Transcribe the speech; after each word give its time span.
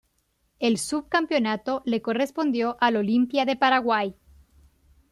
El 0.59 0.79
subcampeonato 0.79 1.83
le 1.85 2.01
correspondió 2.01 2.75
al 2.79 2.95
Olimpia, 2.95 3.45
de 3.45 3.55
Paraguay. 3.55 4.15